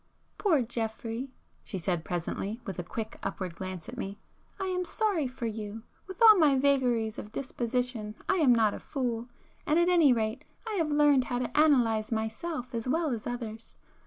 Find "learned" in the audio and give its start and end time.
10.91-11.25